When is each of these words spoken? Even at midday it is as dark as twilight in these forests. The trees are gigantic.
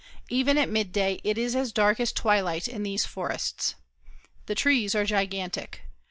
Even 0.29 0.57
at 0.57 0.67
midday 0.67 1.21
it 1.23 1.37
is 1.37 1.55
as 1.55 1.71
dark 1.71 1.99
as 1.99 2.11
twilight 2.11 2.67
in 2.67 2.81
these 2.81 3.05
forests. 3.05 3.75
The 4.47 4.55
trees 4.55 4.95
are 4.95 5.05
gigantic. 5.05 5.81